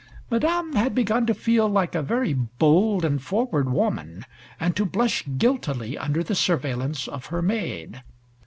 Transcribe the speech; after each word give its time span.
Madame 0.31 0.73
had 0.73 0.95
begun 0.95 1.27
to 1.27 1.33
feel 1.35 1.67
like 1.67 1.93
a 1.93 2.01
very 2.01 2.33
bold 2.33 3.05
and 3.05 3.21
forward 3.21 3.69
woman, 3.71 4.25
and 4.59 4.75
to 4.75 4.83
blush 4.83 5.23
guiltily 5.37 5.95
under 5.95 6.23
the 6.23 6.33
surveillance 6.33 7.07
of 7.07 7.27
her 7.27 7.43
maid. 7.43 8.01